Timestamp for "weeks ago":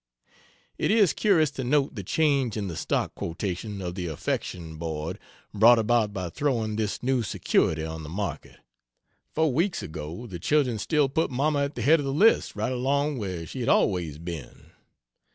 9.53-10.25